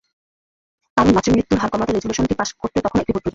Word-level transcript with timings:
কারণ, 0.97 1.09
মাতৃমৃত্যুর 1.13 1.59
হার 1.59 1.71
কমাতে 1.73 1.91
রেজ্যুলেশনটি 1.91 2.35
পাস 2.35 2.49
করতে 2.53 2.77
তখনো 2.81 2.99
একটি 3.01 3.11
ভোট 3.11 3.15
প্রয়োজন। 3.15 3.29